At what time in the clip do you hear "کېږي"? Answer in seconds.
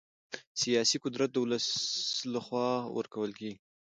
3.39-3.57